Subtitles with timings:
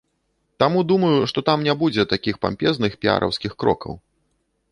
[0.61, 3.93] Таму думаю, што там не будзе такіх пампезных піараўскіх крокаў.